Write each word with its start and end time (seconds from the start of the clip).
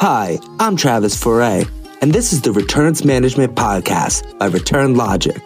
Hi, 0.00 0.38
I'm 0.60 0.76
Travis 0.76 1.20
Foray, 1.20 1.64
and 2.00 2.12
this 2.12 2.32
is 2.32 2.42
the 2.42 2.52
Returns 2.52 3.04
Management 3.04 3.56
Podcast 3.56 4.38
by 4.38 4.46
Return 4.46 4.94
Logic, 4.94 5.36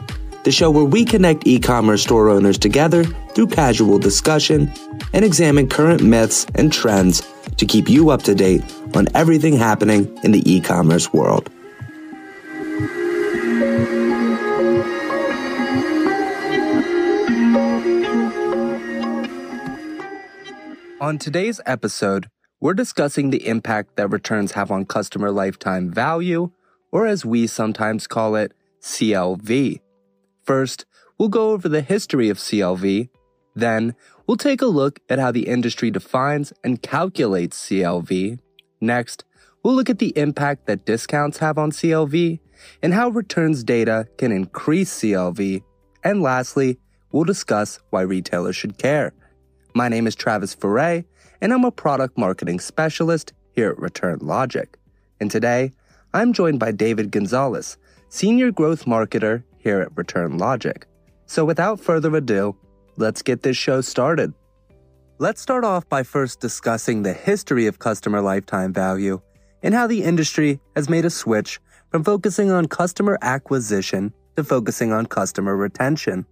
the 0.45 0.53
show 0.53 0.71
where 0.71 0.85
we 0.85 1.07
connect 1.07 1.47
e 1.47 1.59
commerce 1.59 2.03
store 2.03 2.29
owners 2.29 2.59
together 2.59 3.03
through 3.35 3.47
casual 3.47 3.99
discussion 3.99 4.71
and 5.15 5.25
examine 5.25 5.71
current 5.71 6.03
myths 6.03 6.45
and 6.55 6.71
trends 6.71 7.27
to 7.57 7.65
keep 7.65 7.89
you 7.89 8.11
up 8.11 8.25
to 8.25 8.35
date 8.35 8.63
on 8.95 9.07
everything 9.15 9.57
happening 9.57 10.15
in 10.23 10.33
the 10.33 10.43
e 10.45 10.61
commerce 10.61 11.15
world. 11.15 11.49
On 21.01 21.17
today's 21.19 21.59
episode, 21.65 22.29
we're 22.63 22.75
discussing 22.75 23.31
the 23.31 23.49
impact 23.49 23.97
that 23.97 24.13
returns 24.13 24.53
have 24.53 24.71
on 24.71 24.85
customer 24.85 25.33
lifetime 25.33 25.91
value, 25.91 26.49
or 26.93 27.09
as 27.09 27.25
we 27.25 27.45
sometimes 27.45 28.07
call 28.07 28.37
it, 28.37 28.53
CLV. 28.81 29.81
First, 30.45 30.87
we'll 31.19 31.29
go 31.29 31.51
over 31.51 31.69
the 31.69 31.81
history 31.81 32.29
of 32.29 32.39
CLV. 32.39 33.09
Then, 33.57 33.97
we'll 34.29 34.37
take 34.37 34.63
a 34.63 34.67
look 34.67 35.01
at 35.09 35.19
how 35.19 35.33
the 35.33 35.49
industry 35.49 35.91
defines 35.91 36.53
and 36.63 36.81
calculates 36.81 37.59
CLV. 37.67 38.39
Next, 38.81 39.25
we'll 39.65 39.75
look 39.75 39.91
at 39.91 39.99
the 39.99 40.17
impact 40.17 40.67
that 40.67 40.87
discounts 40.87 41.39
have 41.39 41.59
on 41.59 41.73
CLV 41.73 42.39
and 42.81 42.95
how 42.95 43.09
returns 43.09 43.65
data 43.65 44.07
can 44.19 44.31
increase 44.31 45.01
CLV. 45.01 45.65
And 46.05 46.23
lastly, 46.23 46.79
we'll 47.11 47.25
discuss 47.25 47.81
why 47.91 48.03
retailers 48.03 48.55
should 48.55 48.79
care. 48.79 49.15
My 49.75 49.89
name 49.89 50.07
is 50.07 50.15
Travis 50.15 50.55
Foray, 50.55 51.03
and 51.43 51.53
I'm 51.53 51.65
a 51.65 51.73
product 51.73 52.17
marketing 52.17 52.61
specialist 52.61 53.33
here 53.51 53.71
at 53.71 53.79
Return 53.81 54.21
Logic. 54.23 54.79
And 55.19 55.29
today, 55.29 55.73
I'm 56.15 56.33
joined 56.33 56.61
by 56.61 56.71
David 56.71 57.11
Gonzalez, 57.11 57.77
Senior 58.11 58.53
Growth 58.53 58.85
Marketer 58.85 59.43
here 59.59 59.81
at 59.81 59.97
Return 59.97 60.39
Logic. 60.39 60.87
So 61.27 61.45
without 61.45 61.81
further 61.81 62.15
ado, 62.15 62.57
let's 62.97 63.23
get 63.23 63.43
this 63.43 63.57
show 63.57 63.81
started. 63.81 64.33
Let's 65.19 65.41
start 65.41 65.65
off 65.65 65.89
by 65.89 66.05
first 66.05 66.39
discussing 66.39 67.03
the 67.03 67.13
history 67.13 67.67
of 67.67 67.81
customer 67.81 68.21
lifetime 68.21 68.73
value 68.73 69.21
and 69.65 69.75
how 69.75 69.89
the 69.89 70.05
industry 70.05 70.61
has 70.77 70.89
made 70.89 71.05
a 71.05 71.11
switch 71.11 71.61
from 71.91 72.05
focusing 72.05 72.53
on 72.53 72.67
customer 72.69 73.19
acquisition 73.21 74.13
to 74.37 74.45
focusing 74.45 74.93
on 74.93 75.07
customer 75.07 75.57
retention. 75.57 76.25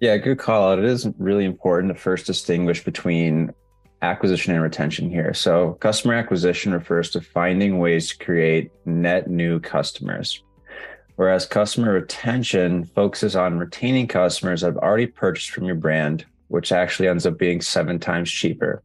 Yeah, 0.00 0.16
good 0.16 0.38
call 0.38 0.70
out. 0.70 0.78
It 0.78 0.84
is 0.84 1.08
really 1.18 1.44
important 1.44 1.92
to 1.92 1.98
first 1.98 2.26
distinguish 2.26 2.84
between 2.84 3.52
acquisition 4.04 4.52
and 4.52 4.62
retention 4.62 5.10
here. 5.10 5.34
So, 5.34 5.72
customer 5.80 6.14
acquisition 6.14 6.72
refers 6.72 7.10
to 7.10 7.20
finding 7.20 7.78
ways 7.78 8.10
to 8.10 8.24
create 8.24 8.70
net 8.84 9.28
new 9.28 9.58
customers, 9.60 10.42
whereas 11.16 11.46
customer 11.46 11.92
retention 11.92 12.84
focuses 12.84 13.34
on 13.34 13.58
retaining 13.58 14.06
customers 14.06 14.60
that 14.60 14.68
have 14.68 14.76
already 14.76 15.06
purchased 15.06 15.50
from 15.50 15.64
your 15.64 15.74
brand, 15.74 16.24
which 16.48 16.72
actually 16.72 17.08
ends 17.08 17.26
up 17.26 17.38
being 17.38 17.60
seven 17.60 17.98
times 17.98 18.30
cheaper. 18.30 18.82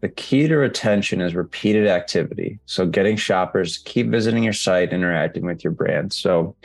The 0.00 0.08
key 0.08 0.48
to 0.48 0.56
retention 0.56 1.20
is 1.20 1.34
repeated 1.34 1.86
activity. 1.86 2.58
So, 2.64 2.86
getting 2.86 3.16
shoppers 3.16 3.78
to 3.78 3.84
keep 3.84 4.08
visiting 4.08 4.42
your 4.42 4.54
site, 4.54 4.92
interacting 4.92 5.44
with 5.44 5.62
your 5.62 5.74
brand. 5.74 6.12
So, 6.14 6.56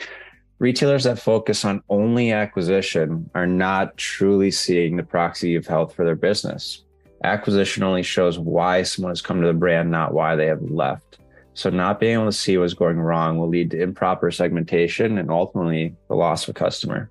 retailers 0.58 1.04
that 1.04 1.18
focus 1.18 1.64
on 1.64 1.82
only 1.90 2.32
acquisition 2.32 3.30
are 3.34 3.46
not 3.46 3.96
truly 3.98 4.50
seeing 4.50 4.96
the 4.96 5.02
proxy 5.02 5.54
of 5.54 5.66
health 5.66 5.94
for 5.94 6.04
their 6.04 6.16
business. 6.16 6.82
Acquisition 7.24 7.82
only 7.82 8.02
shows 8.02 8.38
why 8.38 8.82
someone 8.82 9.10
has 9.10 9.22
come 9.22 9.40
to 9.40 9.46
the 9.46 9.52
brand, 9.52 9.90
not 9.90 10.12
why 10.12 10.36
they 10.36 10.46
have 10.46 10.62
left. 10.62 11.18
So, 11.54 11.70
not 11.70 11.98
being 11.98 12.14
able 12.14 12.26
to 12.26 12.32
see 12.32 12.58
what's 12.58 12.74
going 12.74 12.98
wrong 12.98 13.38
will 13.38 13.48
lead 13.48 13.70
to 13.70 13.80
improper 13.80 14.30
segmentation 14.30 15.16
and 15.16 15.30
ultimately 15.30 15.96
the 16.08 16.14
loss 16.14 16.44
of 16.44 16.50
a 16.50 16.58
customer. 16.58 17.10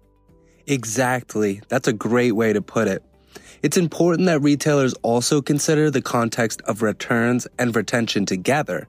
Exactly. 0.67 1.61
That's 1.67 1.88
a 1.88 1.93
great 1.93 2.33
way 2.33 2.53
to 2.53 2.61
put 2.61 2.88
it. 2.88 3.03
It's 3.63 3.77
important 3.77 4.27
that 4.27 4.41
retailers 4.41 4.93
also 5.01 5.41
consider 5.41 5.89
the 5.89 6.01
context 6.01 6.61
of 6.61 6.83
returns 6.83 7.47
and 7.57 7.75
retention 7.75 8.25
together. 8.27 8.87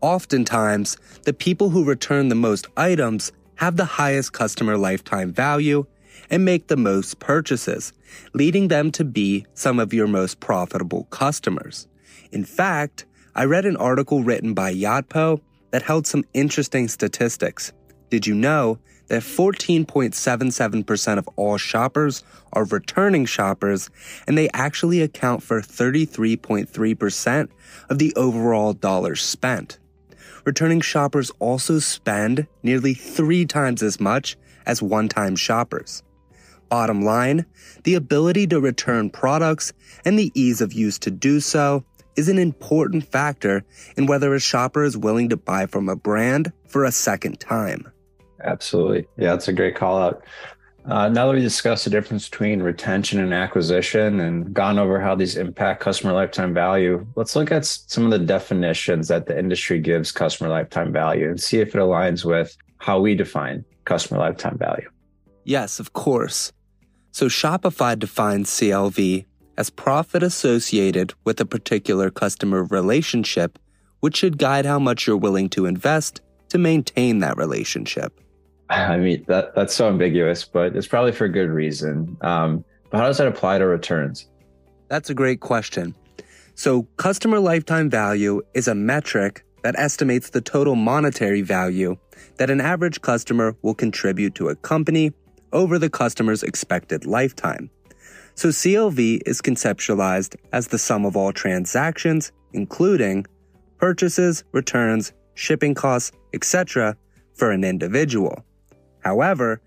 Oftentimes, 0.00 0.96
the 1.24 1.32
people 1.32 1.70
who 1.70 1.84
return 1.84 2.28
the 2.28 2.34
most 2.34 2.68
items 2.76 3.32
have 3.56 3.76
the 3.76 3.84
highest 3.84 4.32
customer 4.32 4.76
lifetime 4.76 5.32
value, 5.32 5.86
and 6.30 6.44
make 6.44 6.66
the 6.66 6.76
most 6.76 7.18
purchases, 7.18 7.92
leading 8.32 8.68
them 8.68 8.90
to 8.92 9.04
be 9.04 9.46
some 9.54 9.78
of 9.78 9.92
your 9.92 10.06
most 10.06 10.40
profitable 10.40 11.04
customers. 11.04 11.86
In 12.32 12.44
fact, 12.44 13.04
I 13.34 13.44
read 13.44 13.66
an 13.66 13.76
article 13.76 14.22
written 14.22 14.54
by 14.54 14.72
Yotpo 14.74 15.40
that 15.70 15.82
held 15.82 16.06
some 16.06 16.24
interesting 16.34 16.88
statistics. 16.88 17.72
Did 18.10 18.26
you 18.26 18.34
know 18.34 18.78
that 19.08 19.22
14.77% 19.22 21.18
of 21.18 21.28
all 21.36 21.56
shoppers 21.56 22.22
are 22.52 22.64
returning 22.64 23.26
shoppers, 23.26 23.90
and 24.26 24.38
they 24.38 24.48
actually 24.54 25.02
account 25.02 25.42
for 25.42 25.60
33.3% 25.60 27.48
of 27.90 27.98
the 27.98 28.14
overall 28.14 28.72
dollars 28.72 29.22
spent? 29.22 29.78
returning 30.44 30.80
shoppers 30.80 31.30
also 31.38 31.78
spend 31.78 32.46
nearly 32.62 32.94
three 32.94 33.44
times 33.44 33.82
as 33.82 33.98
much 33.98 34.36
as 34.66 34.82
one 34.82 35.08
time 35.08 35.36
shoppers. 35.36 36.02
Bottom 36.68 37.02
line, 37.02 37.46
the 37.84 37.94
ability 37.94 38.46
to 38.48 38.60
return 38.60 39.10
products 39.10 39.72
and 40.04 40.18
the 40.18 40.32
ease 40.34 40.60
of 40.60 40.72
use 40.72 40.98
to 41.00 41.10
do 41.10 41.40
so 41.40 41.84
is 42.16 42.28
an 42.28 42.38
important 42.38 43.06
factor 43.06 43.64
in 43.96 44.06
whether 44.06 44.34
a 44.34 44.40
shopper 44.40 44.84
is 44.84 44.96
willing 44.96 45.28
to 45.28 45.36
buy 45.36 45.66
from 45.66 45.88
a 45.88 45.96
brand 45.96 46.52
for 46.66 46.84
a 46.84 46.92
second 46.92 47.40
time. 47.40 47.90
Absolutely. 48.42 49.06
Yeah, 49.16 49.30
that's 49.30 49.48
a 49.48 49.52
great 49.52 49.74
call 49.74 50.00
out. 50.00 50.24
Uh, 50.86 51.08
now 51.08 51.26
that 51.26 51.34
we 51.34 51.40
discussed 51.40 51.84
the 51.84 51.90
difference 51.90 52.28
between 52.28 52.62
retention 52.62 53.18
and 53.18 53.32
acquisition 53.32 54.20
and 54.20 54.52
gone 54.52 54.78
over 54.78 55.00
how 55.00 55.14
these 55.14 55.36
impact 55.36 55.80
customer 55.80 56.12
lifetime 56.12 56.52
value, 56.52 57.06
let's 57.16 57.34
look 57.34 57.50
at 57.50 57.64
some 57.64 58.04
of 58.04 58.10
the 58.10 58.18
definitions 58.18 59.08
that 59.08 59.24
the 59.24 59.38
industry 59.38 59.78
gives 59.80 60.12
customer 60.12 60.50
lifetime 60.50 60.92
value 60.92 61.30
and 61.30 61.40
see 61.40 61.58
if 61.58 61.74
it 61.74 61.78
aligns 61.78 62.22
with 62.22 62.54
how 62.78 63.00
we 63.00 63.14
define 63.14 63.64
customer 63.86 64.20
lifetime 64.20 64.58
value. 64.58 64.88
Yes, 65.44 65.78
of 65.78 65.92
course. 65.92 66.52
So 67.12 67.26
Shopify 67.26 67.98
defines 67.98 68.50
CLV 68.50 69.24
as 69.56 69.70
profit 69.70 70.22
associated 70.22 71.14
with 71.24 71.40
a 71.40 71.46
particular 71.46 72.10
customer 72.10 72.64
relationship, 72.64 73.58
which 74.00 74.16
should 74.16 74.38
guide 74.38 74.66
how 74.66 74.78
much 74.78 75.06
you're 75.06 75.16
willing 75.16 75.48
to 75.50 75.66
invest 75.66 76.20
to 76.48 76.58
maintain 76.58 77.20
that 77.20 77.36
relationship. 77.36 78.20
I 78.70 78.96
mean, 78.96 79.24
that 79.28 79.54
that's 79.54 79.74
so 79.74 79.88
ambiguous, 79.88 80.44
but 80.44 80.74
it's 80.74 80.86
probably 80.86 81.12
for 81.12 81.26
a 81.26 81.28
good 81.28 81.50
reason. 81.50 82.16
Um, 82.22 82.64
but 82.90 82.98
how 82.98 83.06
does 83.06 83.18
that 83.18 83.28
apply 83.28 83.58
to 83.58 83.66
returns? 83.66 84.28
That's 84.88 85.10
a 85.10 85.14
great 85.14 85.40
question. 85.40 85.94
So, 86.54 86.84
customer 86.96 87.40
lifetime 87.40 87.90
value 87.90 88.40
is 88.54 88.68
a 88.68 88.74
metric 88.74 89.44
that 89.62 89.74
estimates 89.78 90.30
the 90.30 90.40
total 90.40 90.76
monetary 90.76 91.42
value 91.42 91.96
that 92.36 92.50
an 92.50 92.60
average 92.60 93.00
customer 93.00 93.56
will 93.62 93.74
contribute 93.74 94.34
to 94.36 94.48
a 94.48 94.56
company 94.56 95.12
over 95.54 95.78
the 95.78 95.88
customer's 95.88 96.42
expected 96.42 97.06
lifetime. 97.06 97.70
So, 98.34 98.48
CLV 98.48 99.22
is 99.24 99.40
conceptualized 99.40 100.36
as 100.52 100.68
the 100.68 100.78
sum 100.78 101.06
of 101.06 101.16
all 101.16 101.32
transactions, 101.32 102.32
including 102.52 103.26
purchases, 103.78 104.44
returns, 104.52 105.12
shipping 105.34 105.74
costs, 105.74 106.12
etc., 106.32 106.96
for 107.34 107.52
an 107.52 107.64
individual. 107.64 108.44
However, 109.00 109.60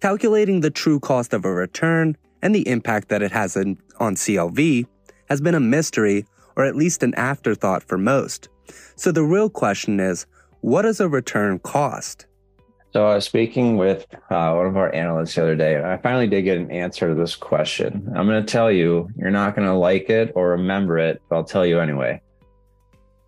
calculating 0.00 0.60
the 0.60 0.70
true 0.70 0.98
cost 1.00 1.32
of 1.34 1.44
a 1.44 1.52
return 1.52 2.16
and 2.42 2.54
the 2.54 2.66
impact 2.68 3.08
that 3.08 3.22
it 3.22 3.32
has 3.32 3.56
on 3.56 3.76
CLV 3.98 4.86
has 5.28 5.40
been 5.40 5.54
a 5.54 5.60
mystery 5.60 6.26
or 6.56 6.64
at 6.64 6.76
least 6.76 7.02
an 7.02 7.14
afterthought 7.14 7.82
for 7.82 7.98
most. 7.98 8.48
So 8.96 9.12
the 9.12 9.24
real 9.24 9.50
question 9.50 10.00
is, 10.00 10.26
what 10.60 10.82
does 10.82 11.00
a 11.00 11.08
return 11.08 11.58
cost? 11.58 12.26
So 12.94 13.08
I 13.08 13.16
was 13.16 13.24
speaking 13.24 13.76
with 13.76 14.06
uh, 14.30 14.54
one 14.54 14.66
of 14.66 14.76
our 14.76 14.94
analysts 14.94 15.34
the 15.34 15.42
other 15.42 15.56
day, 15.56 15.74
and 15.74 15.84
I 15.84 15.96
finally 15.96 16.28
did 16.28 16.42
get 16.42 16.58
an 16.58 16.70
answer 16.70 17.08
to 17.08 17.14
this 17.16 17.34
question. 17.34 18.08
I'm 18.14 18.28
going 18.28 18.40
to 18.40 18.52
tell 18.52 18.70
you, 18.70 19.08
you're 19.16 19.32
not 19.32 19.56
going 19.56 19.66
to 19.66 19.74
like 19.74 20.10
it 20.10 20.30
or 20.36 20.50
remember 20.50 20.98
it, 20.98 21.20
but 21.28 21.34
I'll 21.34 21.42
tell 21.42 21.66
you 21.66 21.80
anyway. 21.80 22.22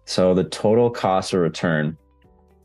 So 0.05 0.35
the 0.35 0.45
total 0.45 0.89
cost 0.89 1.35
of 1.35 1.41
return 1.41 1.99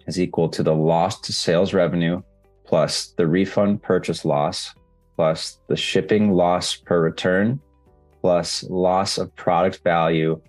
is 0.06 0.20
equal 0.20 0.48
to 0.50 0.62
the 0.62 0.76
lost 0.76 1.26
sales 1.26 1.74
revenue 1.74 2.22
plus 2.66 3.08
the 3.18 3.26
refund 3.26 3.82
purchase 3.82 4.24
loss 4.24 4.72
plus 5.16 5.58
the 5.70 5.76
shipping 5.76 6.34
loss 6.34 6.76
per 6.76 7.02
return 7.02 7.60
plus 8.22 8.62
loss 8.66 9.18
of 9.18 9.36
product 9.36 9.82
value 9.84 10.40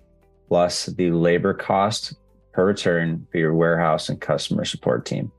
plus 0.48 0.84
the 0.84 1.12
labor 1.12 1.54
cost 1.54 2.12
per 2.52 2.66
return 2.66 3.26
for 3.32 3.38
your 3.38 3.54
warehouse 3.54 4.10
and 4.10 4.20
customer 4.20 4.66
support 4.66 5.06
team. 5.06 5.32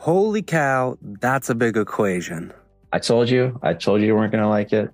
Holy 0.00 0.40
cow, 0.40 0.96
that's 1.02 1.50
a 1.50 1.54
big 1.54 1.76
equation. 1.76 2.54
I 2.90 2.98
told 2.98 3.28
you, 3.28 3.60
I 3.62 3.74
told 3.74 4.00
you 4.00 4.06
you 4.06 4.14
weren't 4.14 4.32
going 4.32 4.42
to 4.42 4.48
like 4.48 4.72
it. 4.72 4.88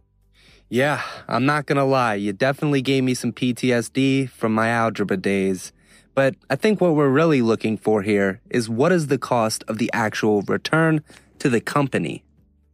Yeah, 0.68 1.00
I'm 1.28 1.46
not 1.46 1.66
going 1.66 1.76
to 1.76 1.84
lie. 1.84 2.16
You 2.16 2.32
definitely 2.32 2.82
gave 2.82 3.04
me 3.04 3.14
some 3.14 3.32
PTSD 3.32 4.28
from 4.30 4.52
my 4.52 4.68
algebra 4.68 5.16
days. 5.16 5.72
But 6.16 6.34
I 6.50 6.56
think 6.56 6.80
what 6.80 6.96
we're 6.96 7.08
really 7.08 7.40
looking 7.40 7.76
for 7.76 8.02
here 8.02 8.40
is 8.50 8.68
what 8.68 8.90
is 8.90 9.06
the 9.06 9.16
cost 9.16 9.62
of 9.68 9.78
the 9.78 9.88
actual 9.92 10.42
return 10.42 11.04
to 11.38 11.48
the 11.48 11.60
company? 11.60 12.24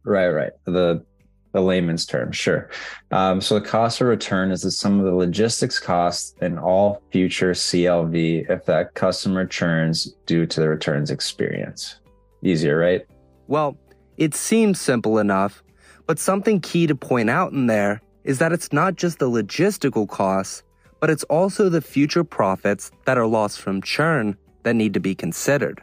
Right, 0.03 0.29
right. 0.29 0.53
The 0.65 1.05
the 1.51 1.61
layman's 1.61 2.07
term, 2.07 2.31
sure. 2.31 2.71
Um, 3.11 3.41
so 3.41 3.59
the 3.59 3.65
cost 3.65 4.01
of 4.01 4.07
return 4.07 4.49
is 4.49 4.63
the 4.63 4.71
sum 4.71 4.97
of 4.97 5.05
the 5.05 5.13
logistics 5.13 5.77
costs 5.77 6.33
and 6.41 6.57
all 6.57 7.03
future 7.11 7.51
CLV 7.51 8.49
if 8.49 8.65
that 8.65 8.95
customer 8.95 9.45
churns 9.45 10.15
due 10.25 10.47
to 10.47 10.59
the 10.59 10.67
returns 10.67 11.11
experience. 11.11 11.99
Easier, 12.43 12.77
right? 12.77 13.05
Well, 13.47 13.77
it 14.17 14.35
seems 14.35 14.79
simple 14.79 15.17
enough, 15.17 15.63
but 16.05 16.19
something 16.19 16.59
key 16.59 16.87
to 16.87 16.95
point 16.95 17.29
out 17.29 17.51
in 17.51 17.67
there 17.67 18.01
is 18.23 18.39
that 18.39 18.53
it's 18.53 18.71
not 18.71 18.95
just 18.95 19.19
the 19.19 19.29
logistical 19.29 20.07
costs, 20.07 20.63
but 20.99 21.09
it's 21.09 21.23
also 21.25 21.69
the 21.69 21.81
future 21.81 22.23
profits 22.23 22.91
that 23.05 23.17
are 23.17 23.27
lost 23.27 23.59
from 23.59 23.81
churn 23.81 24.37
that 24.63 24.75
need 24.75 24.93
to 24.93 24.99
be 24.99 25.15
considered. 25.15 25.81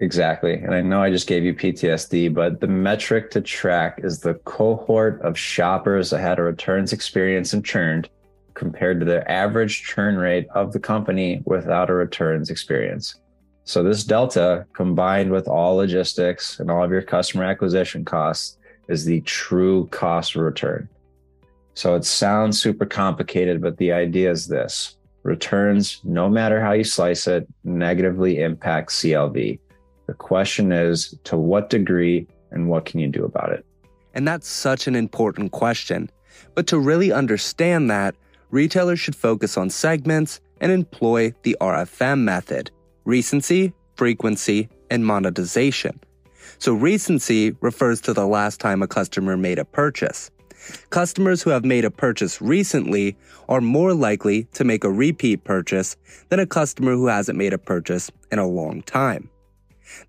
Exactly. 0.00 0.54
And 0.54 0.74
I 0.74 0.80
know 0.80 1.02
I 1.02 1.10
just 1.10 1.26
gave 1.26 1.44
you 1.44 1.52
PTSD, 1.52 2.32
but 2.32 2.60
the 2.60 2.66
metric 2.66 3.30
to 3.32 3.40
track 3.40 4.00
is 4.02 4.20
the 4.20 4.34
cohort 4.34 5.20
of 5.20 5.38
shoppers 5.38 6.10
that 6.10 6.20
had 6.20 6.38
a 6.38 6.42
returns 6.42 6.92
experience 6.92 7.52
and 7.52 7.64
churned 7.64 8.08
compared 8.54 9.00
to 9.00 9.06
their 9.06 9.30
average 9.30 9.82
churn 9.82 10.16
rate 10.16 10.46
of 10.54 10.72
the 10.72 10.78
company 10.78 11.42
without 11.44 11.90
a 11.90 11.94
returns 11.94 12.48
experience. 12.48 13.14
So 13.64 13.82
this 13.82 14.04
delta 14.04 14.66
combined 14.72 15.30
with 15.30 15.46
all 15.46 15.76
logistics 15.76 16.58
and 16.60 16.70
all 16.70 16.82
of 16.82 16.90
your 16.90 17.02
customer 17.02 17.44
acquisition 17.44 18.04
costs 18.04 18.58
is 18.88 19.04
the 19.04 19.20
true 19.20 19.86
cost 19.88 20.34
of 20.34 20.42
return. 20.42 20.88
So 21.74 21.94
it 21.94 22.04
sounds 22.04 22.60
super 22.60 22.84
complicated, 22.84 23.62
but 23.62 23.76
the 23.76 23.92
idea 23.92 24.30
is 24.30 24.48
this 24.48 24.96
returns, 25.22 26.00
no 26.02 26.28
matter 26.28 26.60
how 26.60 26.72
you 26.72 26.84
slice 26.84 27.26
it, 27.26 27.46
negatively 27.62 28.40
impact 28.40 28.90
CLV. 28.90 29.58
The 30.06 30.14
question 30.14 30.72
is 30.72 31.14
to 31.24 31.36
what 31.36 31.70
degree 31.70 32.26
and 32.50 32.68
what 32.68 32.86
can 32.86 33.00
you 33.00 33.06
do 33.06 33.24
about 33.24 33.52
it? 33.52 33.64
And 34.14 34.26
that's 34.26 34.48
such 34.48 34.88
an 34.88 34.96
important 34.96 35.52
question. 35.52 36.10
But 36.54 36.66
to 36.68 36.78
really 36.78 37.12
understand 37.12 37.90
that, 37.90 38.16
retailers 38.50 38.98
should 38.98 39.14
focus 39.14 39.56
on 39.56 39.70
segments 39.70 40.40
and 40.60 40.72
employ 40.72 41.32
the 41.42 41.56
RFM 41.60 42.20
method 42.20 42.70
recency, 43.10 43.72
frequency, 43.96 44.68
and 44.88 45.04
monetization. 45.04 45.98
So, 46.58 46.72
recency 46.72 47.50
refers 47.60 48.00
to 48.02 48.14
the 48.14 48.26
last 48.26 48.60
time 48.60 48.82
a 48.82 48.86
customer 48.86 49.36
made 49.36 49.58
a 49.58 49.64
purchase. 49.64 50.30
Customers 50.90 51.42
who 51.42 51.50
have 51.50 51.64
made 51.64 51.84
a 51.84 51.90
purchase 51.90 52.40
recently 52.40 53.16
are 53.48 53.60
more 53.60 53.94
likely 53.94 54.44
to 54.52 54.62
make 54.62 54.84
a 54.84 54.90
repeat 54.90 55.42
purchase 55.42 55.96
than 56.28 56.38
a 56.38 56.46
customer 56.46 56.92
who 56.92 57.08
hasn't 57.08 57.36
made 57.36 57.52
a 57.52 57.58
purchase 57.58 58.12
in 58.30 58.38
a 58.38 58.46
long 58.46 58.82
time. 58.82 59.28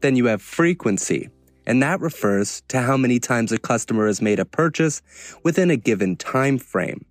Then 0.01 0.15
you 0.15 0.25
have 0.25 0.42
frequency, 0.44 1.30
and 1.65 1.81
that 1.81 2.01
refers 2.01 2.62
to 2.68 2.81
how 2.81 2.98
many 2.98 3.19
times 3.19 3.51
a 3.51 3.57
customer 3.57 4.06
has 4.06 4.21
made 4.21 4.39
a 4.39 4.45
purchase 4.45 5.01
within 5.44 5.71
a 5.71 5.77
given 5.77 6.18
time 6.18 6.59
frame. 6.59 7.03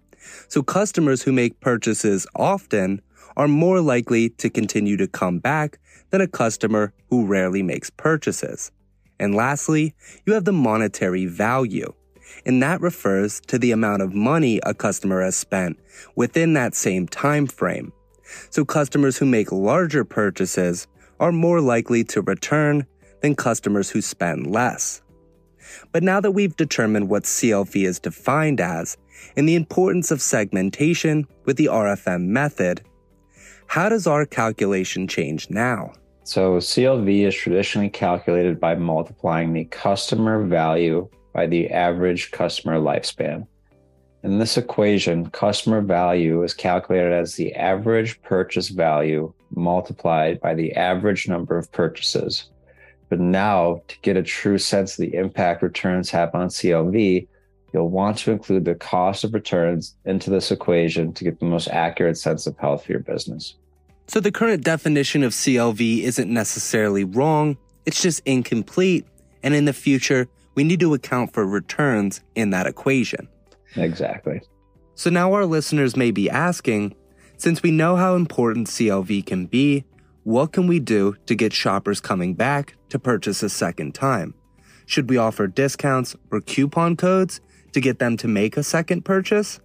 So 0.46 0.62
customers 0.62 1.22
who 1.22 1.32
make 1.32 1.60
purchases 1.60 2.28
often 2.36 3.00
are 3.36 3.48
more 3.48 3.80
likely 3.80 4.30
to 4.30 4.50
continue 4.50 4.96
to 4.96 5.06
come 5.06 5.38
back 5.38 5.78
than 6.10 6.20
a 6.20 6.28
customer 6.28 6.92
who 7.08 7.26
rarely 7.26 7.62
makes 7.62 7.90
purchases. 7.90 8.70
And 9.18 9.34
lastly, 9.34 9.94
you 10.26 10.32
have 10.32 10.44
the 10.44 10.52
monetary 10.52 11.26
value. 11.26 11.92
And 12.46 12.62
that 12.62 12.80
refers 12.80 13.40
to 13.48 13.58
the 13.58 13.72
amount 13.72 14.02
of 14.02 14.14
money 14.14 14.60
a 14.64 14.72
customer 14.72 15.22
has 15.22 15.36
spent 15.36 15.78
within 16.16 16.54
that 16.54 16.74
same 16.74 17.06
time 17.06 17.46
frame. 17.46 17.92
So 18.50 18.64
customers 18.64 19.18
who 19.18 19.26
make 19.26 19.52
larger 19.52 20.04
purchases 20.04 20.86
are 21.18 21.32
more 21.32 21.60
likely 21.60 22.04
to 22.04 22.22
return 22.22 22.86
than 23.20 23.34
customers 23.34 23.90
who 23.90 24.00
spend 24.00 24.46
less. 24.46 25.02
But 25.92 26.02
now 26.02 26.20
that 26.20 26.30
we've 26.30 26.56
determined 26.56 27.08
what 27.08 27.24
CLV 27.24 27.84
is 27.84 28.00
defined 28.00 28.60
as 28.60 28.96
and 29.36 29.48
the 29.48 29.54
importance 29.54 30.10
of 30.10 30.22
segmentation 30.22 31.26
with 31.44 31.56
the 31.56 31.66
RFM 31.66 32.26
method, 32.26 32.82
how 33.70 33.88
does 33.88 34.08
our 34.08 34.26
calculation 34.26 35.06
change 35.06 35.48
now? 35.48 35.92
So, 36.24 36.56
CLV 36.56 37.28
is 37.28 37.36
traditionally 37.36 37.88
calculated 37.88 38.58
by 38.58 38.74
multiplying 38.74 39.52
the 39.52 39.64
customer 39.66 40.44
value 40.44 41.08
by 41.32 41.46
the 41.46 41.70
average 41.70 42.32
customer 42.32 42.80
lifespan. 42.80 43.46
In 44.24 44.40
this 44.40 44.56
equation, 44.56 45.30
customer 45.30 45.82
value 45.82 46.42
is 46.42 46.52
calculated 46.52 47.12
as 47.12 47.36
the 47.36 47.54
average 47.54 48.20
purchase 48.22 48.70
value 48.70 49.32
multiplied 49.54 50.40
by 50.40 50.52
the 50.54 50.72
average 50.72 51.28
number 51.28 51.56
of 51.56 51.70
purchases. 51.70 52.50
But 53.08 53.20
now, 53.20 53.82
to 53.86 53.96
get 54.02 54.16
a 54.16 54.22
true 54.24 54.58
sense 54.58 54.98
of 54.98 55.08
the 55.08 55.16
impact 55.16 55.62
returns 55.62 56.10
have 56.10 56.34
on 56.34 56.48
CLV, 56.48 57.28
you'll 57.72 57.90
want 57.90 58.18
to 58.18 58.32
include 58.32 58.64
the 58.64 58.74
cost 58.74 59.24
of 59.24 59.34
returns 59.34 59.96
into 60.04 60.30
this 60.30 60.50
equation 60.50 61.12
to 61.14 61.24
get 61.24 61.38
the 61.40 61.46
most 61.46 61.68
accurate 61.68 62.18
sense 62.18 62.46
of 62.46 62.56
health 62.58 62.84
for 62.84 62.92
your 62.92 63.00
business. 63.00 63.54
So 64.08 64.18
the 64.18 64.32
current 64.32 64.64
definition 64.64 65.22
of 65.22 65.32
CLV 65.32 66.02
isn't 66.02 66.32
necessarily 66.32 67.04
wrong, 67.04 67.56
it's 67.86 68.02
just 68.02 68.20
incomplete, 68.26 69.06
and 69.42 69.54
in 69.54 69.66
the 69.66 69.72
future, 69.72 70.28
we 70.54 70.64
need 70.64 70.80
to 70.80 70.94
account 70.94 71.32
for 71.32 71.46
returns 71.46 72.20
in 72.34 72.50
that 72.50 72.66
equation. 72.66 73.28
Exactly. 73.76 74.42
So 74.96 75.10
now 75.10 75.32
our 75.32 75.46
listeners 75.46 75.96
may 75.96 76.10
be 76.10 76.28
asking, 76.28 76.94
since 77.36 77.62
we 77.62 77.70
know 77.70 77.96
how 77.96 78.16
important 78.16 78.66
CLV 78.66 79.24
can 79.24 79.46
be, 79.46 79.84
what 80.24 80.52
can 80.52 80.66
we 80.66 80.78
do 80.78 81.16
to 81.26 81.34
get 81.34 81.52
shoppers 81.52 82.00
coming 82.00 82.34
back 82.34 82.74
to 82.90 82.98
purchase 82.98 83.42
a 83.42 83.48
second 83.48 83.94
time? 83.94 84.34
Should 84.86 85.08
we 85.08 85.16
offer 85.16 85.46
discounts 85.46 86.16
or 86.30 86.40
coupon 86.40 86.96
codes 86.96 87.40
to 87.72 87.80
get 87.80 87.98
them 87.98 88.16
to 88.18 88.28
make 88.28 88.56
a 88.56 88.62
second 88.62 89.04
purchase? 89.04 89.60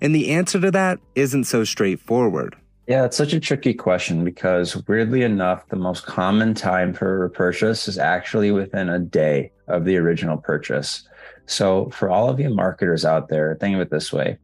And 0.00 0.14
the 0.14 0.30
answer 0.30 0.60
to 0.60 0.70
that 0.70 0.98
isn't 1.14 1.44
so 1.44 1.64
straightforward. 1.64 2.56
Yeah, 2.88 3.04
it's 3.04 3.16
such 3.16 3.32
a 3.32 3.40
tricky 3.40 3.74
question 3.74 4.24
because 4.24 4.76
weirdly 4.88 5.22
enough, 5.22 5.68
the 5.68 5.76
most 5.76 6.04
common 6.04 6.54
time 6.54 6.92
for 6.92 7.14
a 7.14 7.18
repurchase 7.18 7.86
is 7.86 7.98
actually 7.98 8.50
within 8.50 8.88
a 8.88 8.98
day 8.98 9.52
of 9.68 9.84
the 9.84 9.96
original 9.96 10.36
purchase. 10.36 11.08
So 11.46 11.90
for 11.90 12.10
all 12.10 12.28
of 12.28 12.40
you 12.40 12.50
marketers 12.50 13.04
out 13.04 13.28
there, 13.28 13.56
think 13.60 13.76
of 13.76 13.80
it 13.80 13.90
this 13.90 14.12
way. 14.12 14.38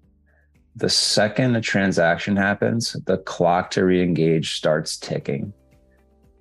The 0.76 0.88
second 0.88 1.56
a 1.56 1.60
transaction 1.60 2.36
happens, 2.36 2.92
the 3.06 3.18
clock 3.18 3.72
to 3.72 3.84
re-engage 3.84 4.56
starts 4.56 4.96
ticking. 4.96 5.52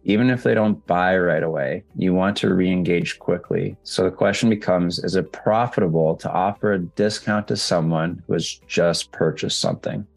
Even 0.04 0.30
if 0.30 0.44
they 0.44 0.54
don't 0.54 0.86
buy 0.88 1.18
right 1.18 1.44
away, 1.44 1.84
you 1.96 2.13
want 2.13 2.38
to 2.38 2.54
re-engage 2.54 3.20
quickly. 3.20 3.75
So 3.84 4.04
the 4.04 4.12
question 4.12 4.50
becomes, 4.50 5.00
is 5.00 5.16
it 5.16 5.34
profitable 5.34 6.16
to 6.18 6.32
offer 6.32 6.74
a 6.74 6.80
discount 6.80 7.48
to 7.50 7.58
someone 7.58 8.24
who 8.25 8.34
has 8.34 8.54
just 8.68 9.12
purchased 9.12 9.60
something? 9.60 10.08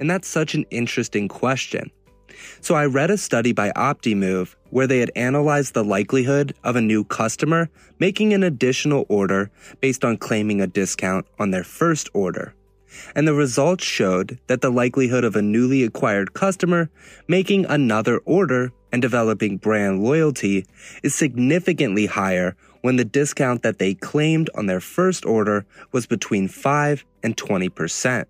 And 0.00 0.10
that's 0.10 0.28
such 0.28 0.54
an 0.54 0.64
interesting 0.70 1.28
question. 1.28 1.90
So 2.60 2.74
I 2.74 2.86
read 2.86 3.10
a 3.10 3.18
study 3.18 3.52
by 3.52 3.70
Optimove 3.72 4.54
where 4.70 4.86
they 4.86 4.98
had 4.98 5.10
analyzed 5.16 5.74
the 5.74 5.84
likelihood 5.84 6.54
of 6.64 6.76
a 6.76 6.80
new 6.80 7.04
customer 7.04 7.68
making 7.98 8.32
an 8.32 8.42
additional 8.42 9.06
order 9.08 9.50
based 9.80 10.04
on 10.04 10.16
claiming 10.16 10.60
a 10.60 10.66
discount 10.66 11.26
on 11.38 11.50
their 11.50 11.64
first 11.64 12.08
order. 12.14 12.54
And 13.14 13.26
the 13.26 13.34
results 13.34 13.84
showed 13.84 14.38
that 14.46 14.60
the 14.60 14.70
likelihood 14.70 15.24
of 15.24 15.36
a 15.36 15.42
newly 15.42 15.82
acquired 15.82 16.34
customer 16.34 16.90
making 17.26 17.66
another 17.66 18.18
order 18.18 18.72
and 18.92 19.02
developing 19.02 19.58
brand 19.58 20.02
loyalty 20.02 20.66
is 21.02 21.14
significantly 21.14 22.06
higher 22.06 22.56
when 22.82 22.96
the 22.96 23.04
discount 23.04 23.62
that 23.62 23.78
they 23.78 23.94
claimed 23.94 24.48
on 24.54 24.66
their 24.66 24.80
first 24.80 25.26
order 25.26 25.66
was 25.92 26.06
between 26.06 26.48
5 26.48 27.04
and 27.22 27.36
20 27.36 27.68
percent. 27.68 28.28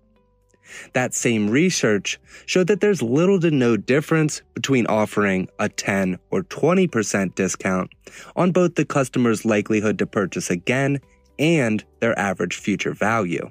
That 0.93 1.13
same 1.13 1.49
research 1.49 2.19
showed 2.45 2.67
that 2.67 2.81
there's 2.81 3.01
little 3.01 3.39
to 3.39 3.51
no 3.51 3.77
difference 3.77 4.41
between 4.53 4.85
offering 4.87 5.47
a 5.57 5.69
10 5.69 6.19
or 6.31 6.43
20% 6.43 7.35
discount 7.35 7.91
on 8.35 8.51
both 8.51 8.75
the 8.75 8.85
customer's 8.85 9.45
likelihood 9.45 9.97
to 9.99 10.05
purchase 10.05 10.49
again 10.49 10.99
and 11.37 11.83
their 12.01 12.17
average 12.19 12.55
future 12.55 12.93
value. 12.93 13.49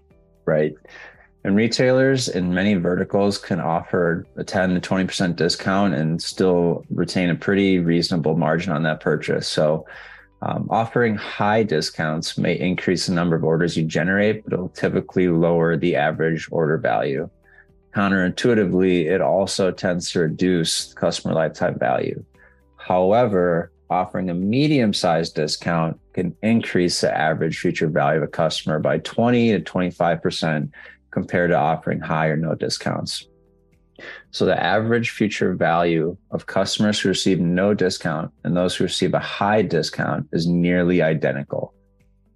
Right. 0.49 0.75
And 1.45 1.55
retailers 1.55 2.29
in 2.29 2.55
many 2.55 2.75
verticals 2.75 3.37
can 3.37 3.61
offer 3.61 4.27
a 4.37 4.45
10 4.45 4.81
to 4.81 4.81
20% 4.81 5.37
discount 5.37 5.95
and 5.95 6.21
still 6.23 6.85
retain 6.91 7.29
a 7.29 7.35
pretty 7.35 7.79
reasonable 7.79 8.37
margin 8.37 8.73
on 8.73 8.83
that 8.85 9.01
purchase. 9.01 9.47
So 9.47 9.87
um, 10.41 10.67
offering 10.71 11.17
high 11.17 11.65
discounts 11.65 12.39
may 12.39 12.59
increase 12.59 13.07
the 13.07 13.15
number 13.15 13.37
of 13.37 13.45
orders 13.45 13.77
you 13.77 13.85
generate, 13.85 14.45
but 14.45 14.55
it'll 14.55 14.71
typically 14.71 15.29
lower 15.29 15.77
the 15.77 15.97
average 15.97 16.49
order 16.51 16.79
value. 16.79 17.29
Counterintuitively, 17.95 19.07
it 19.07 19.21
also 19.21 19.71
tends 19.71 20.11
to 20.13 20.21
reduce 20.21 20.95
customer 20.95 21.35
lifetime 21.35 21.79
value. 21.79 22.25
However, 22.77 23.71
offering 23.91 24.31
a 24.31 24.35
medium 24.35 24.95
sized 24.95 25.35
discount 25.35 26.01
can 26.19 26.35
increase 26.43 27.01
the 27.01 27.17
average 27.17 27.59
future 27.59 27.87
value 27.87 28.17
of 28.17 28.25
a 28.25 28.27
customer 28.27 28.81
by 28.81 28.99
20 28.99 29.53
to 29.53 29.61
25% 29.61 30.69
compared 31.13 31.51
to 31.51 31.57
offering 31.57 32.01
high 32.01 32.27
or 32.27 32.37
no 32.37 32.57
discounts. 32.57 33.29
So 34.33 34.45
the 34.45 34.61
average 34.61 35.11
future 35.11 35.55
value 35.55 36.17
of 36.33 36.47
customers 36.47 36.99
who 36.99 37.09
receive 37.09 37.39
no 37.39 37.73
discount 37.73 38.33
and 38.43 38.57
those 38.57 38.75
who 38.75 38.83
receive 38.83 39.15
a 39.15 39.21
high 39.21 39.63
discount 39.63 40.27
is 40.33 40.49
nearly 40.49 41.03
identical. 41.03 41.73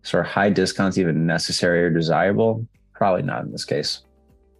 So 0.02 0.20
are 0.20 0.22
high 0.22 0.50
discounts 0.50 0.96
even 0.96 1.26
necessary 1.26 1.82
or 1.82 1.90
desirable? 1.90 2.64
Probably 2.92 3.22
not 3.22 3.42
in 3.42 3.50
this 3.50 3.64
case. 3.64 4.02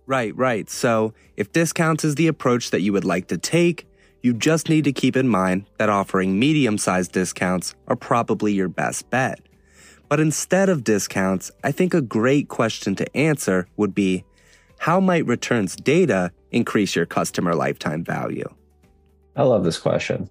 Right, 0.07 0.37
right. 0.37 0.69
So 0.69 1.15
if 1.37 1.53
discounts 1.53 2.03
is 2.03 2.17
the 2.17 2.27
approach 2.27 2.71
that 2.71 2.81
you 2.81 2.93
would 2.93 3.05
like 3.05 3.29
to 3.29 3.39
take, 3.39 3.87
you 4.23 4.33
just 4.33 4.69
need 4.69 4.85
to 4.85 4.93
keep 4.93 5.17
in 5.17 5.29
mind 5.29 5.67
that 5.79 5.89
offering 5.89 6.39
medium 6.39 6.79
sized 6.79 7.13
discounts 7.13 7.75
are 7.89 7.97
probably 7.97 8.53
your 8.53 8.69
best 8.69 9.11
bet. 9.11 9.41
But 10.09 10.21
instead 10.21 10.69
of 10.69 10.85
discounts, 10.85 11.51
I 11.65 11.73
think 11.73 11.93
a 11.93 12.01
great 12.01 12.49
question 12.49 12.95
to 12.97 13.17
answer 13.17 13.67
would 13.77 13.95
be 13.95 14.25
how 14.79 15.01
might 15.01 15.27
returns 15.27 15.75
data 15.75 16.33
increase 16.51 16.95
your 16.95 17.07
customer 17.07 17.55
lifetime 17.55 18.05
value? 18.05 18.49
I 19.35 19.43
love 19.43 19.65
this 19.65 19.79
question. 19.79 20.29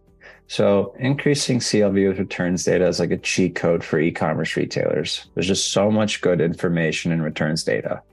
So, 0.48 0.94
increasing 1.00 1.60
CLV 1.60 2.10
with 2.10 2.20
returns 2.20 2.66
data 2.66 2.86
is 2.86 3.00
like 3.00 3.12
a 3.12 3.18
cheat 3.18 3.56
code 3.56 3.84
for 3.84 4.00
e 4.00 4.12
commerce 4.12 4.58
retailers. 4.58 5.26
There's 5.34 5.48
just 5.48 5.72
so 5.72 5.90
much 5.90 6.22
good 6.22 6.42
information 6.42 7.12
in 7.12 7.22
returns 7.22 7.64
data. 7.64 8.04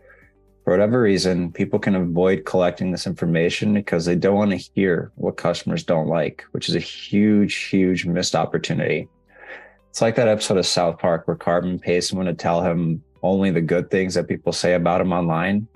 For 0.68 0.72
whatever 0.72 1.00
reason, 1.00 1.50
people 1.50 1.78
can 1.78 1.94
avoid 1.94 2.44
collecting 2.44 2.92
this 2.92 3.06
information 3.06 3.72
because 3.72 4.04
they 4.04 4.14
don't 4.14 4.36
want 4.36 4.50
to 4.50 4.58
hear 4.58 5.10
what 5.14 5.38
customers 5.38 5.82
don't 5.82 6.08
like, 6.08 6.44
which 6.50 6.68
is 6.68 6.74
a 6.74 6.78
huge, 6.78 7.54
huge 7.54 8.04
missed 8.04 8.36
opportunity. 8.36 9.08
It's 9.88 10.02
like 10.02 10.14
that 10.16 10.28
episode 10.28 10.58
of 10.58 10.66
South 10.66 10.98
Park 10.98 11.26
where 11.26 11.38
Cartman 11.38 11.78
pays 11.78 12.06
someone 12.06 12.26
to 12.26 12.34
tell 12.34 12.62
him 12.62 13.02
only 13.22 13.50
the 13.50 13.62
good 13.62 13.90
things 13.90 14.12
that 14.12 14.28
people 14.28 14.52
say 14.52 14.74
about 14.74 15.00
him 15.00 15.10
online 15.10 15.66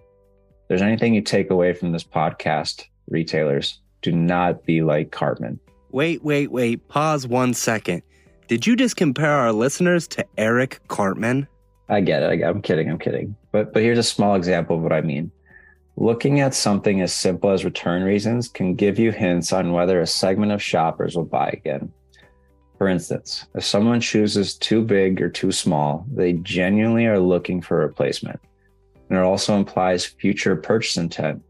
there's 0.69 0.83
anything 0.83 1.15
you 1.15 1.23
take 1.23 1.49
away 1.49 1.73
from 1.73 1.93
this 1.93 2.05
podcast, 2.05 2.85
retailers, 3.09 3.81
do 4.03 4.13
not 4.13 4.63
be 4.67 4.83
like 4.83 5.11
Cartman. 5.11 5.59
Wait, 5.91 6.23
wait, 6.23 6.53
wait. 6.53 6.87
Pause 6.89 7.27
one 7.29 7.55
second. 7.55 8.03
Did 8.47 8.67
you 8.67 8.77
just 8.77 8.97
compare 8.97 9.33
our 9.33 9.53
listeners 9.53 10.07
to 10.09 10.27
Eric 10.37 10.81
Cartman? 10.89 11.49
I 11.89 12.01
get 12.01 12.23
it. 12.23 12.43
I'm 12.43 12.63
kidding. 12.63 12.91
I'm 12.91 12.99
kidding. 12.99 13.37
But 13.51 13.73
but 13.73 13.83
here's 13.83 13.99
a 13.99 14.03
small 14.03 14.35
example 14.35 14.77
of 14.77 14.83
what 14.83 14.93
I 14.93 15.01
mean. 15.01 15.31
Looking 15.97 16.41
at 16.41 16.55
something 16.55 17.03
as 17.03 17.13
simple 17.13 17.51
as 17.51 17.65
return 17.65 18.03
reasons 18.03 18.49
can 18.49 18.75
give 18.75 18.99
you 18.99 19.13
hints 19.13 19.53
on 19.53 19.73
whether 19.73 20.01
a 20.01 20.07
segment 20.07 20.53
of 20.53 20.63
shoppers 20.63 21.17
will 21.17 21.25
buy 21.25 21.51
again. 21.51 21.93
For 22.79 22.89
instance, 22.89 23.47
if 23.55 23.65
someone 23.65 24.01
chooses 24.01 24.55
too 24.55 24.83
big 24.83 25.21
or 25.21 25.29
too 25.29 25.53
small, 25.53 26.07
they 26.13 26.33
genuinely 26.33 27.07
are 27.07 27.21
looking 27.21 27.61
for 27.61 27.83
a 27.83 27.87
replacement 27.87 28.41
and 29.13 29.19
it 29.19 29.25
also 29.25 29.55
implies 29.57 30.07
future 30.07 30.57
purchase 30.57 30.97
intent. 30.97 31.43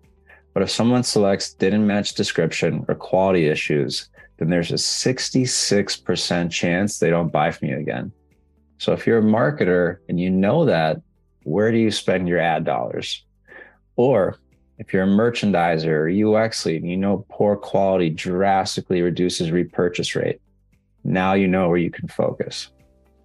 But 0.53 0.65
if 0.65 0.71
someone 0.71 1.05
selects 1.05 1.55
didn't 1.55 1.87
match 1.87 2.15
description 2.15 2.85
or 2.89 2.97
quality 2.97 3.47
issues, 3.47 4.09
then 4.39 4.51
there's 4.51 4.73
a 4.73 4.75
66% 4.75 6.51
chance 6.51 6.99
they 6.99 7.09
don't 7.09 7.31
buy 7.31 7.53
from 7.53 7.69
you 7.69 7.79
again. 7.79 8.11
So 8.83 8.93
if 8.93 9.07
you're 9.07 9.21
a 9.21 9.23
marketer 9.23 9.99
and 10.09 10.19
you 10.19 10.29
know 10.29 10.65
that, 10.65 11.01
where 11.45 11.71
do 11.71 11.79
you 11.79 11.93
spend 11.93 12.27
your 12.27 12.41
ad 12.41 12.65
dollars? 12.65 13.25
Or 13.95 14.41
if 14.79 14.93
you're 14.93 15.05
a 15.05 15.07
merchandiser 15.07 15.87
or 15.87 16.37
UX 16.41 16.67
lead 16.67 16.83
and 16.83 16.91
you 16.91 16.97
know 16.97 17.25
poor 17.31 17.55
quality 17.55 18.11
drastically 18.11 19.01
reduces 19.01 19.53
repurchase 19.53 20.17
rate, 20.17 20.41
now 21.05 21.35
you 21.35 21.47
know 21.47 21.69
where 21.69 21.79
you 21.79 21.93
can 21.93 22.09
focus. 22.09 22.71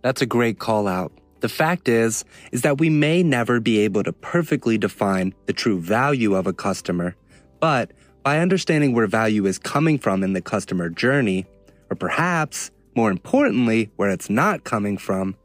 That's 0.03 0.21
a 0.21 0.27
great 0.27 0.59
call 0.59 0.87
out. 0.87 1.11
The 1.39 1.49
fact 1.49 1.89
is, 1.89 2.23
is 2.51 2.61
that 2.61 2.77
we 2.77 2.91
may 2.91 3.23
never 3.23 3.59
be 3.59 3.79
able 3.79 4.03
to 4.03 4.13
perfectly 4.13 4.77
define 4.77 5.33
the 5.47 5.53
true 5.53 5.81
value 5.81 6.35
of 6.35 6.45
a 6.45 6.53
customer, 6.53 7.15
but 7.59 7.93
by 8.21 8.37
understanding 8.37 8.93
where 8.93 9.07
value 9.07 9.47
is 9.47 9.57
coming 9.57 9.97
from 9.97 10.21
in 10.21 10.33
the 10.33 10.41
customer 10.41 10.87
journey, 10.87 11.47
or 11.89 11.95
perhaps, 11.95 12.69
more 12.95 13.09
importantly, 13.09 13.89
where 13.95 14.11
it's 14.11 14.29
not 14.29 14.63
coming 14.63 14.99
from, 14.99 15.35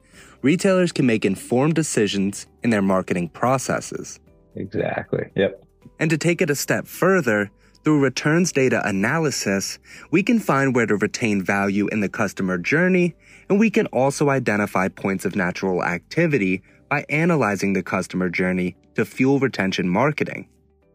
retailers 0.42 0.92
can 0.92 1.06
make 1.06 1.24
informed 1.24 1.74
decisions 1.74 2.46
in 2.62 2.70
their 2.70 2.82
marketing 2.82 3.28
processes. 3.30 4.20
Exactly. 4.54 5.30
Yep. 5.34 5.64
And 5.98 6.10
to 6.10 6.18
take 6.18 6.42
it 6.42 6.50
a 6.50 6.54
step 6.54 6.86
further, 6.86 7.50
through 7.84 8.00
returns 8.00 8.52
data 8.52 8.80
analysis, 8.86 9.78
we 10.10 10.22
can 10.22 10.38
find 10.38 10.74
where 10.74 10.86
to 10.86 10.96
retain 10.96 11.42
value 11.42 11.88
in 11.88 12.00
the 12.00 12.08
customer 12.08 12.56
journey, 12.58 13.14
and 13.48 13.58
we 13.58 13.70
can 13.70 13.86
also 13.88 14.30
identify 14.30 14.88
points 14.88 15.24
of 15.24 15.34
natural 15.34 15.82
activity 15.82 16.62
by 16.88 17.04
analyzing 17.08 17.72
the 17.72 17.82
customer 17.82 18.28
journey 18.28 18.76
to 18.94 19.04
fuel 19.04 19.40
retention 19.40 19.88
marketing. 19.88 20.48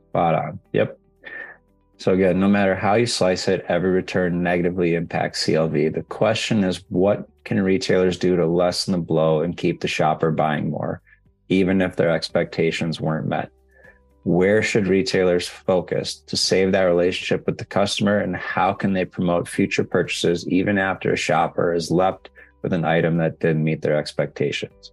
Spot 0.09 0.35
on. 0.35 0.59
Yep. 0.71 0.97
So 1.97 2.13
again, 2.13 2.39
no 2.39 2.47
matter 2.47 2.75
how 2.75 2.93
you 2.93 3.07
slice 3.07 3.47
it, 3.47 3.65
every 3.67 3.89
return 3.89 4.43
negatively 4.43 4.93
impacts 4.93 5.45
CLV. 5.45 5.95
The 5.95 6.03
question 6.03 6.63
is, 6.63 6.83
what 6.89 7.27
can 7.43 7.61
retailers 7.61 8.17
do 8.17 8.35
to 8.35 8.45
lessen 8.45 8.91
the 8.91 8.99
blow 8.99 9.41
and 9.41 9.57
keep 9.57 9.81
the 9.81 9.87
shopper 9.87 10.31
buying 10.31 10.69
more, 10.69 11.01
even 11.49 11.81
if 11.81 11.95
their 11.95 12.11
expectations 12.11 13.01
weren't 13.01 13.27
met? 13.27 13.51
where 14.27 14.61
should 14.61 14.87
retailers 14.87 15.47
focus 15.47 16.15
to 16.15 16.35
save 16.35 16.73
that 16.73 16.83
relationship 16.83 17.45
with 17.45 17.57
the 17.57 17.63
customer 17.63 18.19
and 18.19 18.35
how 18.35 18.73
can 18.73 18.91
they 18.91 19.05
promote 19.05 19.47
future 19.47 19.85
purchases 19.85 20.45
even 20.49 20.77
after 20.77 21.13
a 21.13 21.17
shopper 21.17 21.73
is 21.73 21.89
left 21.89 22.29
with 22.61 22.73
an 22.73 22.83
item 22.83 23.15
that 23.15 23.39
didn't 23.39 23.63
meet 23.63 23.81
their 23.81 23.95
expectations 23.95 24.91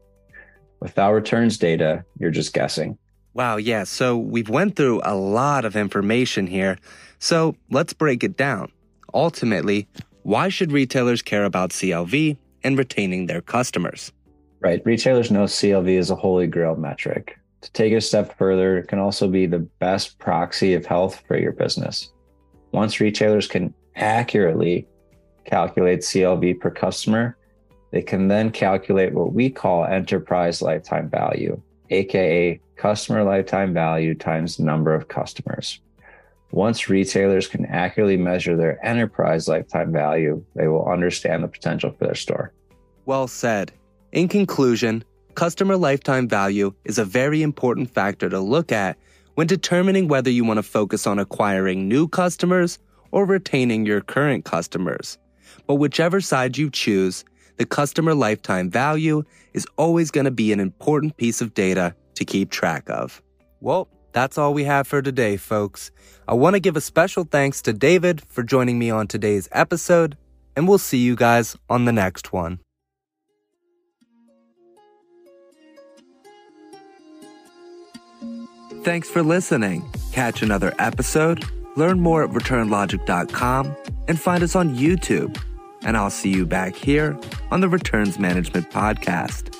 without 0.78 1.14
returns 1.14 1.58
data 1.58 2.04
you're 2.20 2.30
just 2.30 2.54
guessing 2.54 2.96
wow 3.34 3.56
yeah 3.56 3.84
so 3.84 4.16
we've 4.16 4.48
went 4.48 4.76
through 4.76 5.00
a 5.04 5.14
lot 5.14 5.64
of 5.64 5.76
information 5.76 6.46
here. 6.46 6.78
So 7.18 7.56
let's 7.70 7.92
break 7.92 8.24
it 8.24 8.36
down. 8.36 8.72
Ultimately 9.12 9.86
why 10.22 10.48
should 10.48 10.72
retailers 10.72 11.20
care 11.20 11.44
about 11.44 11.70
clv 11.70 12.36
and 12.62 12.78
retaining 12.78 13.26
their 13.26 13.42
customers? 13.42 14.12
Right 14.60 14.80
retailers 14.84 15.30
know 15.30 15.44
clv 15.44 15.88
is 15.88 16.10
a 16.10 16.16
holy 16.16 16.46
grail 16.46 16.76
metric. 16.76 17.38
To 17.64 17.72
take 17.72 17.92
it 17.92 17.96
a 17.96 18.00
step 18.02 18.36
further, 18.36 18.76
it 18.76 18.88
can 18.88 18.98
also 18.98 19.26
be 19.26 19.46
the 19.46 19.60
best 19.80 20.18
proxy 20.18 20.74
of 20.74 20.84
health 20.84 21.22
for 21.26 21.38
your 21.38 21.52
business. 21.52 22.12
Once 22.72 23.00
retailers 23.00 23.46
can 23.46 23.72
accurately 23.96 24.86
calculate 25.46 26.00
CLV 26.00 26.60
per 26.60 26.70
customer, 26.70 27.38
they 27.90 28.02
can 28.02 28.28
then 28.28 28.50
calculate 28.50 29.14
what 29.14 29.32
we 29.32 29.48
call 29.48 29.86
enterprise 29.86 30.60
lifetime 30.60 31.08
value, 31.08 31.58
aka 31.90 32.60
customer 32.76 33.24
lifetime 33.24 33.72
value 33.72 34.14
times 34.14 34.58
number 34.58 34.94
of 34.94 35.08
customers. 35.08 35.80
Once 36.50 36.88
retailers 36.88 37.48
can 37.48 37.66
accurately 37.66 38.16
measure 38.16 38.56
their 38.56 38.84
enterprise 38.86 39.48
lifetime 39.48 39.90
value, 39.92 40.44
they 40.54 40.68
will 40.68 40.88
understand 40.88 41.42
the 41.42 41.48
potential 41.48 41.90
for 41.90 42.04
their 42.06 42.14
store. 42.14 42.52
Well 43.06 43.26
said. 43.26 43.72
In 44.12 44.28
conclusion, 44.28 45.02
customer 45.34 45.76
lifetime 45.76 46.28
value 46.28 46.72
is 46.84 46.98
a 46.98 47.04
very 47.04 47.42
important 47.42 47.92
factor 47.92 48.28
to 48.28 48.38
look 48.38 48.70
at 48.70 48.96
when 49.34 49.48
determining 49.48 50.06
whether 50.06 50.30
you 50.30 50.44
want 50.44 50.58
to 50.58 50.62
focus 50.62 51.06
on 51.06 51.18
acquiring 51.18 51.88
new 51.88 52.06
customers 52.06 52.78
or 53.10 53.26
retaining 53.26 53.84
your 53.84 54.00
current 54.00 54.44
customers. 54.44 55.18
But 55.66 55.76
whichever 55.76 56.20
side 56.20 56.56
you 56.56 56.70
choose, 56.70 57.24
the 57.56 57.66
customer 57.66 58.14
lifetime 58.14 58.70
value 58.70 59.22
is 59.52 59.66
always 59.76 60.10
going 60.10 60.24
to 60.24 60.30
be 60.30 60.52
an 60.52 60.60
important 60.60 61.16
piece 61.16 61.40
of 61.40 61.54
data 61.54 61.94
to 62.14 62.24
keep 62.24 62.50
track 62.50 62.88
of. 62.88 63.22
Well, 63.60 63.88
that's 64.12 64.38
all 64.38 64.54
we 64.54 64.64
have 64.64 64.86
for 64.86 65.02
today, 65.02 65.36
folks. 65.36 65.90
I 66.28 66.34
want 66.34 66.54
to 66.54 66.60
give 66.60 66.76
a 66.76 66.80
special 66.80 67.24
thanks 67.24 67.60
to 67.62 67.72
David 67.72 68.22
for 68.28 68.42
joining 68.42 68.78
me 68.78 68.90
on 68.90 69.06
today's 69.06 69.48
episode, 69.52 70.16
and 70.56 70.68
we'll 70.68 70.78
see 70.78 70.98
you 70.98 71.16
guys 71.16 71.56
on 71.68 71.84
the 71.84 71.92
next 71.92 72.32
one. 72.32 72.60
Thanks 78.84 79.08
for 79.08 79.22
listening. 79.22 79.90
Catch 80.12 80.42
another 80.42 80.74
episode, 80.78 81.44
learn 81.76 82.00
more 82.00 82.22
at 82.22 82.30
returnlogic.com, 82.30 83.76
and 84.08 84.20
find 84.20 84.44
us 84.44 84.54
on 84.54 84.76
YouTube. 84.76 85.42
And 85.84 85.96
I'll 85.96 86.10
see 86.10 86.30
you 86.30 86.46
back 86.46 86.74
here 86.74 87.18
on 87.50 87.60
the 87.60 87.68
Returns 87.68 88.18
Management 88.18 88.70
Podcast. 88.70 89.54